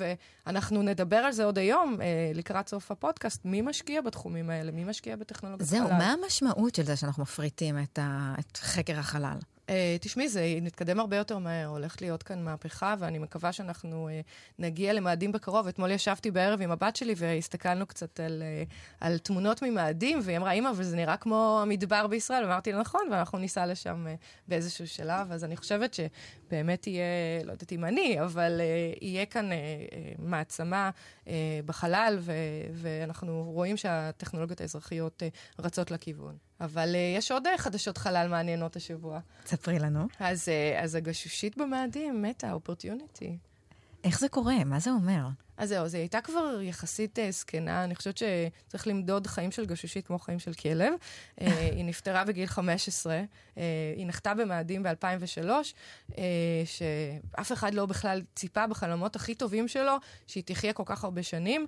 [0.46, 3.06] ואנחנו נדבר על זה עוד היום, אה, לקראת סוף הפוד.
[3.06, 4.72] פודקאסט, מי משקיע בתחומים האלה?
[4.72, 5.88] מי משקיע בטכנולוגיה זהו, חלל?
[5.88, 8.34] זהו, מה המשמעות של זה שאנחנו מפריטים את, ה...
[8.40, 9.38] את חקר החלל?
[9.66, 9.68] אה,
[10.00, 14.26] תשמעי, זה נתקדם הרבה יותר מהר, הולכת להיות כאן מהפכה, ואני מקווה שאנחנו אה,
[14.58, 15.66] נגיע למאדים בקרוב.
[15.66, 20.52] אתמול ישבתי בערב עם הבת שלי והסתכלנו קצת על, אה, על תמונות ממאדים, והיא אמרה,
[20.52, 22.44] אמא, אבל זה נראה כמו המדבר בישראל.
[22.44, 25.32] אמרתי לה, נכון, ואנחנו ניסע לשם uh, באיזשהו שלב.
[25.32, 27.04] אז אני חושבת שבאמת יהיה,
[27.44, 30.90] לא יודעת אם אני, אבל uh, יהיה כאן uh, uh, מעצמה
[31.24, 31.28] uh,
[31.64, 32.32] בחלל, ו-
[32.72, 36.45] ואנחנו רואים שהטכנולוגיות האזרחיות uh, רצות לכיוון.
[36.60, 39.20] אבל uh, יש עוד uh, חדשות חלל מעניינות השבוע.
[39.46, 40.06] ספרי לנו.
[40.20, 43.38] אז, uh, אז הגשושית במאדים מתה, אופורטיוניטי.
[44.04, 44.64] איך זה קורה?
[44.64, 45.26] מה זה אומר?
[45.56, 50.06] אז זהו, זו הייתה כבר יחסית uh, זקנה, אני חושבת שצריך למדוד חיים של גשושית
[50.06, 50.92] כמו חיים של כלב.
[50.92, 53.58] uh, היא נפטרה בגיל 15, uh,
[53.96, 55.48] היא נחתה במאדים ב-2003,
[56.10, 56.14] uh,
[56.64, 61.66] שאף אחד לא בכלל ציפה בחלומות הכי טובים שלו שהיא תחיה כל כך הרבה שנים.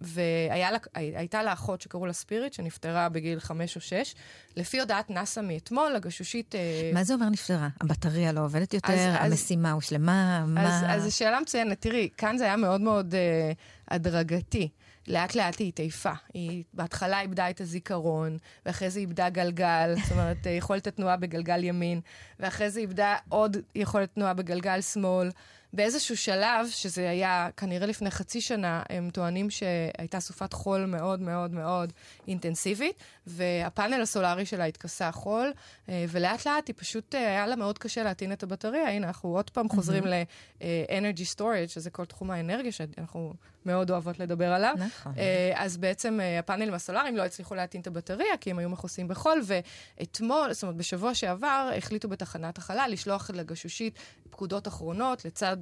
[0.00, 4.14] והייתה לה אחות שקראו לה ספיריט, שנפטרה בגיל 5 או 6.
[4.56, 6.54] לפי הודעת נאס"א מאתמול, הגשושית...
[6.94, 7.68] מה זה אומר נפטרה?
[7.80, 8.92] הבטריה לא עובדת יותר?
[8.92, 10.42] אז, המשימה הושלמה?
[10.42, 10.94] אז, מה...
[10.94, 11.80] אז, אז שאלה מצוינת.
[11.80, 13.54] תראי, כאן זה היה מאוד מאוד uh,
[13.88, 14.68] הדרגתי.
[15.08, 16.12] לאט לאט היא התעייפה.
[16.34, 22.00] היא בהתחלה איבדה את הזיכרון, ואחרי זה איבדה גלגל, זאת אומרת, יכולת התנועה בגלגל ימין,
[22.40, 25.30] ואחרי זה איבדה עוד יכולת תנועה בגלגל שמאל.
[25.74, 31.50] באיזשהו שלב, שזה היה כנראה לפני חצי שנה, הם טוענים שהייתה סופת חול מאוד מאוד
[31.50, 31.92] מאוד
[32.28, 35.52] אינטנסיבית, והפאנל הסולארי שלה התכסה חול,
[35.88, 38.88] אה, ולאט לאט היא פשוט, אה, היה לה מאוד קשה להטעין את הבטריה.
[38.88, 43.34] הנה, אנחנו עוד פעם חוזרים ל-Energy Storage, שזה כל תחום האנרגיה שאנחנו
[43.66, 44.74] מאוד אוהבות לדבר עליו.
[44.78, 45.12] נכון.
[45.18, 49.40] אה, אז בעצם הפאנלים הסולאריים לא הצליחו להטעין את הבטריה, כי הם היו מכוסים בחול,
[49.44, 53.98] ואתמול, זאת אומרת, בשבוע שעבר, החליטו בתחנת החלל לשלוח לגשושית
[54.30, 55.56] פקודות אחרונות, לצד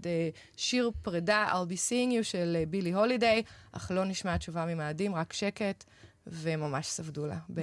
[0.57, 5.33] שיר פרידה, I'll be seeing you של בילי הולידיי, אך לא נשמעה תשובה ממאדים, רק
[5.33, 5.85] שקט.
[6.27, 7.37] וממש ספדו לה.
[7.55, 7.61] ב,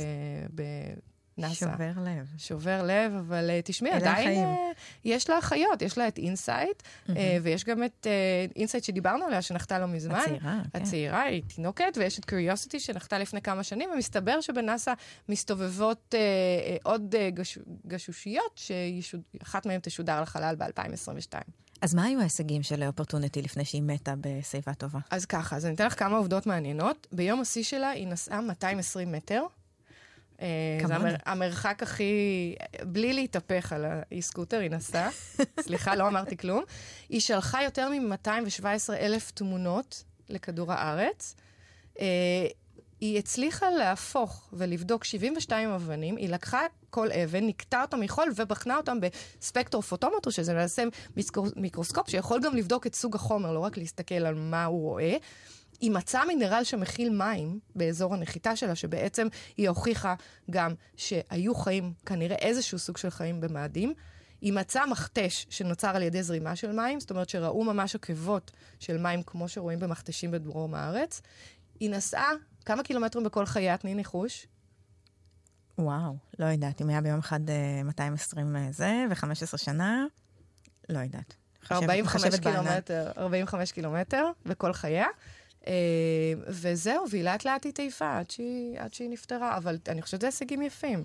[0.56, 0.64] ב,
[1.40, 1.54] נאסא.
[1.54, 2.28] שובר לב.
[2.38, 4.44] שובר לב, אבל uh, תשמעי, עדיין החיים.
[4.44, 8.08] אה, יש לה אחיות, יש לה את אינסייט, אה, ויש גם את
[8.56, 10.20] אינסייט שדיברנו עליה, שנחתה לא מזמן.
[10.20, 10.82] הצעירה, כן.
[10.82, 14.94] הצעירה היא תינוקת, ויש את קוריוסיטי שנחתה לפני כמה שנים, ומסתבר שבנאסא
[15.30, 21.34] מסתובבות אה, אה, עוד אה, גש, גשושיות, שאחת מהן תשודר לחלל ב-2022.
[21.82, 25.00] אז מה היו ההישגים של אופרטוניטי לפני שהיא מתה בשיבה טובה?
[25.12, 27.08] אז ככה, אז אני אתן לך כמה עובדות מעניינות.
[27.12, 29.44] ביום השיא שלה היא נסעה 220 מטר.
[30.42, 30.48] אה,
[30.88, 30.96] זה.
[30.96, 32.14] המר, המרחק הכי...
[32.84, 35.10] בלי להתהפך על האי-סקוטר, היא נסעה.
[35.66, 36.64] סליחה, לא אמרתי כלום.
[37.10, 38.66] היא שלחה יותר מ-217
[39.00, 41.36] אלף תמונות לכדור הארץ.
[42.00, 42.06] אה,
[43.02, 48.98] היא הצליחה להפוך ולבדוק 72 אבנים, היא לקחה כל אבן, נקטעה אותם מחול ובחנה אותם
[49.00, 50.84] בספקטור פוטומטר, שזה למעשה
[51.18, 55.18] מיקרו- מיקרוסקופ שיכול גם לבדוק את סוג החומר, לא רק להסתכל על מה הוא רואה.
[55.80, 60.16] היא מצאה מינרל שמכיל מים באזור הנחיתה שלה, שבעצם היא הוכיחה
[60.52, 63.94] גם שהיו חיים, כנראה איזשהו סוג של חיים במאדים.
[64.42, 68.98] היא מצאה מכתש שנוצר על ידי זרימה של מים, זאת אומרת שראו ממש עקבות של
[68.98, 71.22] מים כמו שרואים במכתשים בדרום הארץ.
[71.80, 72.30] היא נסעה
[72.66, 74.48] כמה קילומטרים בכל חיי, תני ניחוש.
[75.78, 76.82] וואו, לא יודעת.
[76.82, 80.06] אם היה ביום אחד אה, 220 זה, ו-15 שנה,
[80.90, 81.36] לא יודעת.
[81.64, 82.64] חשבת- 45 מחשבת בענן.
[82.64, 85.08] קילומטר, 45 קילומטר בכל חייה.
[85.68, 85.74] אה,
[86.48, 90.62] וזהו, והיא לאט לאט התעייפה עד שהיא, עד שהיא נפטרה, אבל אני חושבת שזה הישגים
[90.62, 91.04] יפים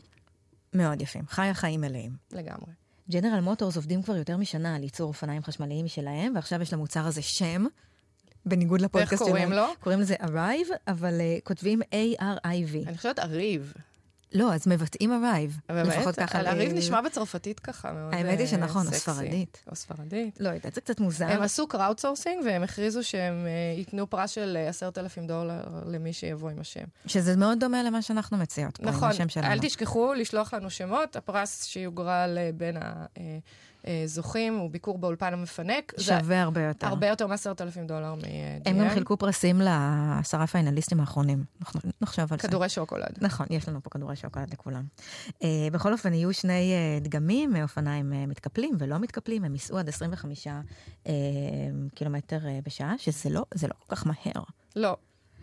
[0.75, 1.23] מאוד יפים.
[1.29, 2.13] חיה חיים מלאים.
[2.33, 2.73] לגמרי.
[3.11, 7.23] ג'נרל מוטורס עובדים כבר יותר משנה על ייצור אופניים חשמליים משלהם, ועכשיו יש למוצר הזה
[7.23, 7.67] שם,
[8.47, 9.33] בניגוד לפודקאסט איך שלהם.
[9.33, 9.67] קוראים לו?
[9.81, 12.89] קוראים לזה Arrive, אבל אה, כותבים A-R-I-V.
[12.89, 13.73] אני חושבת אריב.
[14.35, 15.73] לא, אז מבטאים Arrive.
[15.75, 16.39] לפחות ככה.
[16.39, 19.01] על אריב ב- נשמע בצרפתית ככה מאוד האמת היא אה, שנכון, או סקסי.
[19.01, 19.63] ספרדית.
[19.71, 20.41] או ספרדית.
[20.41, 21.27] לא יודעת, זה קצת מוזר.
[21.29, 26.13] הם עשו crowdsourcing והם הכריזו שהם אה, ייתנו פרס של אה, עשרת אלפים דולר למי
[26.13, 26.85] שיבוא עם השם.
[27.07, 29.47] שזה מאוד דומה למה שאנחנו מציעות פה, עם נכון, השם שלנו.
[29.53, 32.77] אל תשכחו לשלוח לנו שמות, הפרס שיוגרל בין
[34.05, 35.93] הזוכים הוא ביקור באולפן המפנק.
[36.01, 36.87] שווה הרבה יותר.
[36.87, 38.69] הרבה יותר מעשרת אלפים דולר מ-GM.
[38.69, 41.45] הם גם חילקו פרסים לעשרה פיינליסטים האחרונים.
[42.01, 42.49] נחשוב על זה.
[42.49, 43.19] כדורי שוקולד.
[43.21, 44.85] נכון, יש לנו פה כדורי שוקולד לכולם.
[45.29, 49.89] Uh, בכל אופן, יהיו שני uh, דגמים מאופניים uh, מתקפלים ולא מתקפלים, הם ייסעו עד
[49.89, 51.09] 25 uh,
[51.95, 54.43] קילומטר בשעה, שזה לא, לא כל כך מהר.
[54.77, 54.97] לא.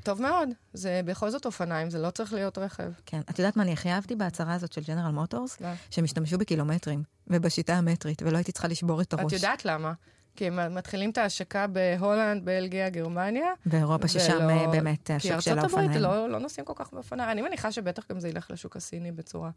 [0.04, 2.92] טוב מאוד, זה בכל זאת אופניים, זה לא צריך להיות רכב.
[3.06, 5.62] כן, את יודעת מה אני הכי אהבתי בהצהרה הזאת של ג'נרל מוטורס?
[5.62, 5.68] לא.
[5.92, 9.26] שהם השתמשו בקילומטרים, ובשיטה המטרית, ולא הייתי צריכה לשבור את הראש.
[9.26, 9.94] את יודעת למה?
[10.36, 13.46] כי הם מתחילים את ההשקה בהולנד, בלגיה, גרמניה.
[13.66, 16.02] באירופה, ששם ולא- אה, באמת כי השוק של ארצות הברית האופניים.
[16.02, 17.30] לא, לא נוסעים כל כך באופניים.
[17.30, 19.50] אני מניחה שבטח גם זה ילך לשוק הסיני בצורה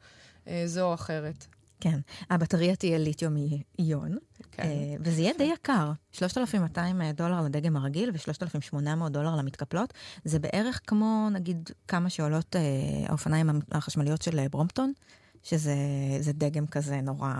[0.49, 1.47] אה, זו או אחרת.
[1.81, 1.99] כן.
[2.31, 3.35] הבטריה תהיה ליתיום
[3.79, 4.17] איון,
[4.53, 4.63] כן.
[4.63, 4.69] אה,
[5.01, 5.93] וזה יהיה די יקר.
[6.13, 8.77] 3,200 דולר לדגם הרגיל ו-3,800
[9.09, 9.95] דולר למתקפלות.
[10.25, 12.61] זה בערך כמו, נגיד, כמה שעולות אה,
[13.09, 14.93] האופניים החשמליות של אה, ברומפטון.
[15.47, 15.75] שזה
[16.21, 17.35] זה דגם כזה נורא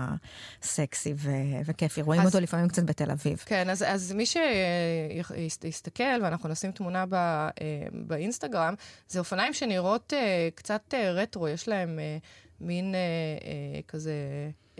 [0.61, 1.29] סקסי ו-
[1.65, 2.01] וכיפי.
[2.01, 3.43] רואים אז- אותו לפעמים קצת בתל אביב.
[3.45, 7.49] כן, אז, אז מי שיסתכל, ואנחנו נשים תמונה ב, אה,
[7.93, 8.73] באינסטגרם,
[9.07, 12.17] זה אופניים שנראות אה, קצת אה, רטרו, יש להם אה,
[12.61, 12.99] מין אה,
[13.45, 14.13] אה, כזה...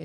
[0.00, 0.04] אה,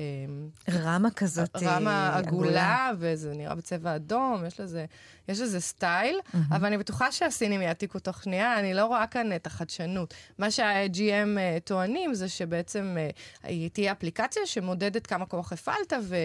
[0.70, 4.84] רמה כזאת אה, רמה עגולה, וזה נראה בצבע אדום, יש לזה,
[5.28, 6.18] יש לזה סטייל,
[6.50, 10.14] אבל אני בטוחה שהסינים יעתיקו תוך שנייה, אני לא רואה כאן את החדשנות.
[10.38, 13.10] מה שה-GM אה, טוענים זה שבעצם אה,
[13.42, 16.16] היא תהיה אפליקציה שמודדת כמה כוח הפעלת, ו,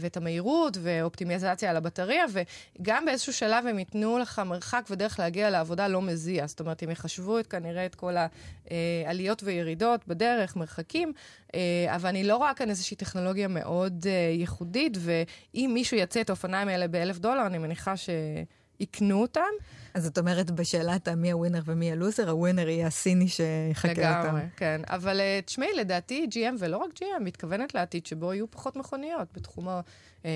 [0.00, 5.88] ואת המהירות, ואופטימיזציה על הבטריה, וגם באיזשהו שלב הם ייתנו לך מרחק ודרך להגיע לעבודה
[5.88, 6.46] לא מזיע.
[6.46, 8.14] זאת אומרת, הם יחשבו את, כנראה את כל
[9.06, 11.12] העליות וירידות בדרך, מרחקים,
[11.88, 16.68] אבל אני לא רואה כאן איזושהי טכנולוגיה מאוד אה, ייחודית, ואם מישהו יצא את האופניים
[16.68, 19.40] האלה באלף דולר, אני מניחה שיקנו אותם.
[19.94, 24.26] אז זאת אומרת, בשאלת מי הווינר ומי הלוזר, הווינר יהיה הסיני שיחקה אותם.
[24.26, 24.80] לגמרי, כן.
[24.86, 29.68] אבל אה, תשמעי, לדעתי GM, ולא רק GM, מתכוונת לעתיד שבו יהיו פחות מכוניות בתחום.
[29.68, 29.80] אה,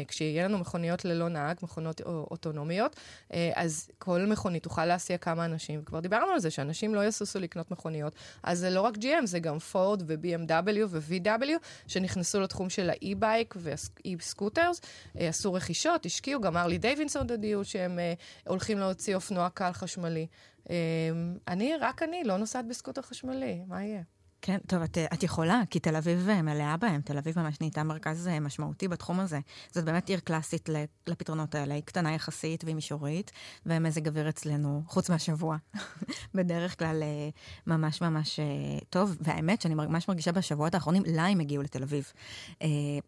[0.08, 2.96] כשיהיה לנו מכוניות ללא נהג, מכונות או- אוטונומיות,
[3.32, 5.82] אה, אז כל מכונית תוכל להסיע כמה אנשים.
[5.84, 8.14] כבר דיברנו על זה, שאנשים לא יסוסו לקנות מכוניות.
[8.42, 11.48] אז זה לא רק GM, זה גם פורד ו-BMW ו-VW,
[11.86, 14.80] שנכנסו לתחום של האי-בייק והאי-סקוטרס,
[15.20, 18.14] אה, עשו רכישות, השקיעו, גם ארלי דייווינסון הודיעו שהם אה,
[18.46, 20.26] הולכים להוציא אופנוע קל חשמלי.
[20.70, 20.76] אה,
[21.48, 24.02] אני, רק אני, לא נוסעת בסקוטר חשמלי, מה יהיה?
[24.42, 27.00] כן, טוב, את, את יכולה, כי תל אביב אה, מלאה בהם.
[27.00, 29.40] תל אביב ממש נהייתה מרכז אה, משמעותי בתחום הזה.
[29.72, 30.68] זאת באמת עיר קלאסית
[31.06, 31.74] לפתרונות האלה.
[31.74, 33.32] היא קטנה יחסית והיא מישורית,
[33.66, 35.56] ומזג אוויר אצלנו, חוץ מהשבוע,
[36.34, 37.28] בדרך כלל אה,
[37.66, 38.40] ממש ממש
[38.90, 39.16] טוב.
[39.20, 42.12] והאמת שאני ממש מרגישה בשבועות האחרונים, לה הם הגיעו לתל אביב.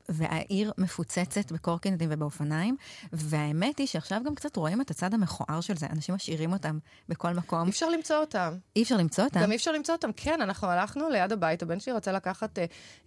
[0.08, 2.76] והעיר מפוצצת בקורקינטים ובאופניים,
[3.12, 5.86] והאמת היא שעכשיו גם קצת רואים את הצד המכוער של זה.
[5.92, 7.64] אנשים משאירים אותם בכל מקום.
[7.64, 8.54] אי אפשר למצוא אותם.
[8.76, 9.40] אי אפשר למצוא אותם.
[9.40, 10.10] גם אי אפשר למצוא אותם.
[10.16, 11.16] כן, אנחנו הלכנו ל...
[11.18, 12.58] ליד הבית, הבן שלי רצה לקחת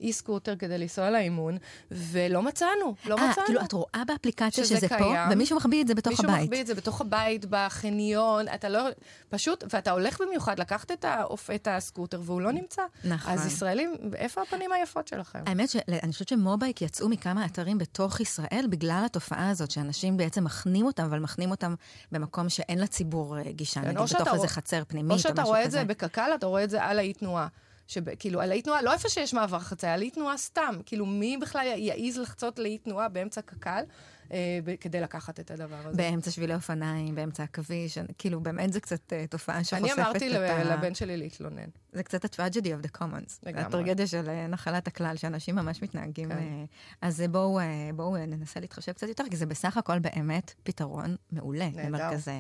[0.02, 1.58] אי-סקוטר כדי לנסוע לאימון,
[1.92, 3.46] ולא מצאנו, לא אה, מצאנו.
[3.46, 5.30] כאילו, את רואה באפליקציה שזה שזה פה, קיים.
[5.32, 6.44] ומישהו מחביא את זה בתוך מישהו הבית.
[6.44, 8.90] מחביא את זה בתוך הבית, בחניון, אתה לא...
[9.30, 12.82] פשוט, ואתה הולך במיוחד לקחת את, האופ, את הסקוטר והוא לא נמצא.
[13.04, 13.34] נכון.
[13.34, 15.40] אז ישראלים, איפה הפנים היפות שלכם?
[15.46, 20.86] האמת שאני חושבת שמובייק יצאו מכמה אתרים בתוך ישראל בגלל התופעה הזאת, שאנשים בעצם מחנים
[20.86, 21.76] אותם, אבל מחנים אותם
[22.12, 25.48] במקום שאין לציבור אה, גישה, כן, נגיד בתוך איזה חצר פנימית או או שאתה משהו
[25.48, 25.78] רואה את כזה.
[25.78, 27.48] זה בקק"ל, אתה רואה את זה על האי תנועה.
[27.92, 30.76] שב, כאילו, על האי תנועה, לא איפה שיש מעבר חצייה, על אי תנועה סתם.
[30.86, 33.84] כאילו, מי בכלל יעז לחצות לאי תנועה באמצע קק"ל
[34.32, 35.98] אה, כדי לקחת את הדבר הזה?
[35.98, 40.38] באמצע שבילי אופניים, באמצע הכביש, כאילו באמת זה קצת אה, תופעה שחושפת אני את אמרתי
[40.38, 40.64] ה...
[40.64, 41.70] ל- לבן שלי להתלונן.
[41.92, 43.40] זה קצת ה-tragedy of the commons.
[43.44, 43.66] לגמרי.
[43.66, 46.30] הטרגדיה של אה, נחלת הכלל, שאנשים ממש מתנהגים.
[46.30, 46.38] כן.
[46.38, 46.64] אה,
[47.02, 50.54] אז אה, בואו אה, בואו אה, ננסה להתחשב קצת יותר, כי זה בסך הכל באמת
[50.64, 51.68] פתרון מעולה.
[51.76, 52.32] למרכזי,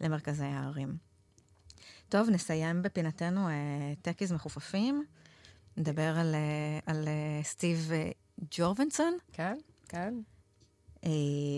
[0.00, 1.09] למרכזי הערים.
[2.10, 3.52] טוב, נסיים בפינתנו אה,
[4.02, 5.04] techies מחופפים.
[5.76, 7.90] נדבר על, אה, על אה, סטיב
[8.50, 9.16] ג'ורבטסון.
[9.32, 9.56] כן,
[9.88, 10.14] כן.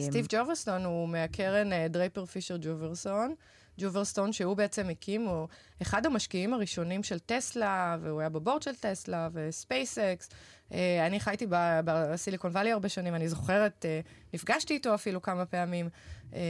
[0.00, 3.34] סטיב ג'ורבטסון הוא מהקרן דרייפר פישר ג'ורבטסון.
[3.78, 5.48] ג'ורבטסון, שהוא בעצם הקים, הוא
[5.82, 10.28] אחד המשקיעים הראשונים של טסלה, והוא היה ב board של טסלה וספייסקס.
[10.72, 11.46] אה, אני חייתי
[11.84, 14.00] בסיליקון וואלי הרבה שנים, אני זוכרת, אה,
[14.34, 15.88] נפגשתי איתו אפילו כמה פעמים.
[16.34, 16.40] אה,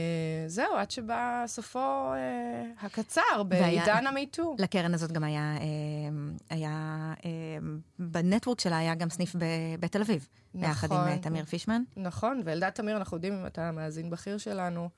[0.47, 2.11] זהו, עד שבא סופו
[2.81, 4.55] הקצר, בעידן המיטו.
[4.59, 5.55] לקרן הזאת גם היה,
[6.49, 7.13] היה
[7.99, 9.35] בנטוורק שלה היה גם סניף
[9.79, 10.91] בתל אביב, עם נכון.
[10.91, 11.83] אה, תמיר פישמן.
[11.97, 14.89] נכון, ואלדד תמיר, אנחנו יודעים אם אתה מאזין בכיר שלנו.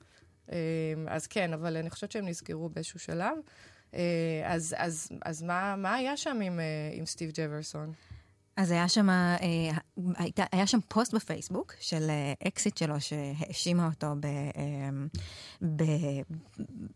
[1.08, 3.36] אז כן, אבל אני חושבת שהם נסגרו באיזשהו שלב.
[4.44, 6.60] אז, אז, אז מה, מה היה שם עם,
[6.92, 7.92] עם סטיב ג'ורבטסון?
[8.56, 9.36] אז היה שם, אה,
[10.52, 14.12] היה שם פוסט בפייסבוק של אה, אקסית שלו שהאשימה אותו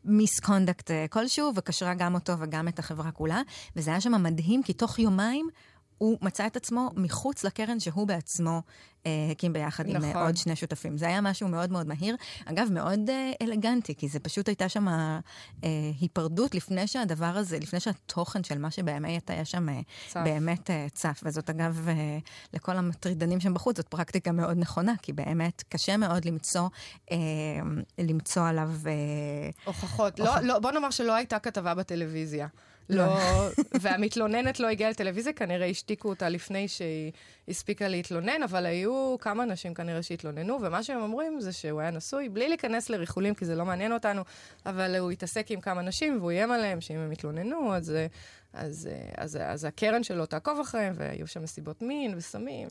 [0.04, 3.42] ב misconduct כלשהו, וקשרה גם אותו וגם את החברה כולה,
[3.76, 5.48] וזה היה שם מדהים, כי תוך יומיים
[6.00, 8.62] הוא מצא את עצמו מחוץ לקרן שהוא בעצמו
[9.06, 10.16] אה, הקים ביחד עם נכון.
[10.16, 10.98] אה, עוד שני שותפים.
[10.98, 12.16] זה היה משהו מאוד מאוד מהיר.
[12.44, 15.20] אגב, מאוד אה, אלגנטי, כי זה פשוט הייתה שם אה,
[16.00, 20.20] היפרדות לפני שהדבר הזה, לפני שהתוכן של מה שבאמת היה שם אה, צף.
[20.24, 21.20] באמת אה, צף.
[21.24, 22.18] וזאת אגב, אה,
[22.54, 26.68] לכל המטרידנים שם בחוץ, זאת פרקטיקה מאוד נכונה, כי באמת קשה מאוד למצוא,
[27.12, 27.16] אה,
[27.98, 28.70] למצוא עליו...
[28.86, 28.92] אה,
[29.64, 30.20] הוכחות.
[30.20, 32.46] לא, לא, בוא נאמר שלא הייתה כתבה בטלוויזיה.
[32.90, 33.48] לא,
[33.80, 37.12] והמתלוננת לא הגיעה לטלוויזיה, כנראה השתיקו אותה לפני שהיא
[37.48, 42.28] הספיקה להתלונן, אבל היו כמה נשים כנראה שהתלוננו, ומה שהם אומרים זה שהוא היה נשוי,
[42.28, 44.22] בלי להיכנס לריחולים, כי זה לא מעניין אותנו,
[44.66, 48.06] אבל הוא התעסק עם כמה נשים, והוא איים עליהם שאם הם יתלוננו, אז, אה,
[48.52, 52.68] אז, אה, אז, אז הקרן שלו תעקוב אחריהם, והיו שם מסיבות מין וסמים,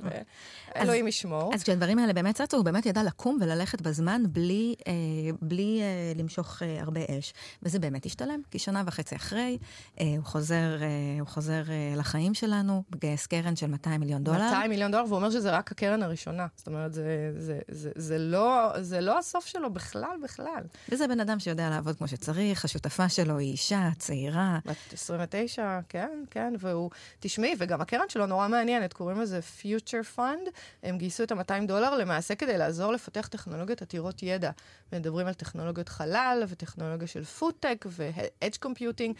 [0.76, 1.54] ואלוהים ישמור.
[1.54, 4.94] אז כשהדברים האלה באמת צצו, הוא באמת ידע לקום וללכת בזמן בלי, אה,
[5.42, 7.34] בלי אה, למשוך אה, הרבה אש.
[7.64, 9.58] וזה באמת השתלם, כי שנה וחצי אחרי,
[10.00, 10.88] אה, הוא חוזר, אה,
[11.20, 14.46] הוא חוזר אה, לחיים שלנו, מגייס קרן של 200 מיליון דולר.
[14.50, 16.48] 200 מיליון דולר, והוא אומר שזה רק הקרן הראשונה.
[16.56, 20.64] זאת אומרת, זה, זה, זה, זה, לא, זה לא הסוף שלו בכלל, בכלל.
[20.90, 24.60] וזה בן אדם שיודע לעבוד כמו שצריך, השותפה שלו היא אישה, צעירה.
[24.66, 26.90] בת 29, כן, כן, והוא...
[27.20, 30.50] תשמעי, וגם הקרן שלו נורא מעניינת, קוראים לזה Future Fund.
[30.84, 34.52] הם גייסו את ה-200 דולר למעשה כדי לעזור לפתח טכנולוגיות עתירות ידע.
[34.94, 39.14] מדברים על טכנולוגיות חלל וטכנולוגיה של פודטק ו-Edge Computing.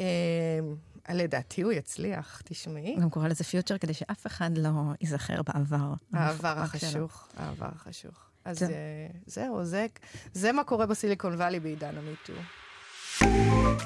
[0.00, 2.96] אה, לדעתי הוא יצליח, תשמעי.
[3.00, 5.94] גם קורא לזה פיוטר כדי שאף אחד לא ייזכר בעבר.
[6.12, 6.54] העבר.
[6.58, 8.26] החשוך, העבר החשוך.
[8.44, 8.70] אז טוב.
[8.70, 8.76] אה,
[9.26, 9.86] זהו, זה,
[10.32, 12.32] זה מה קורה בסיליקון וואלי בעידן המיטו.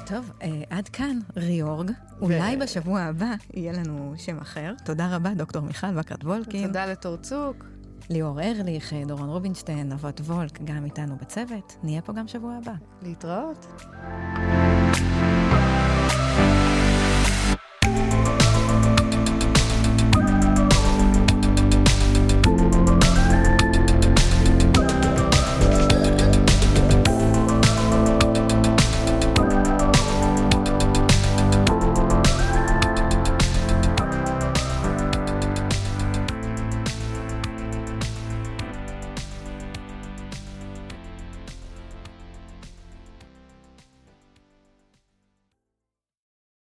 [0.05, 1.91] טוב, אה, עד כאן ריאורג.
[2.21, 4.73] אולי בשבוע הבא יהיה לנו שם אחר.
[4.85, 6.67] תודה רבה, דוקטור מיכל בקרת וולקין.
[6.67, 7.65] תודה לתורצוק.
[8.09, 11.75] ליאור ארליך, דורון רובינשטיין, נבות וולק, גם איתנו בצוות.
[11.83, 12.73] נהיה פה גם שבוע הבא.
[13.01, 13.65] להתראות.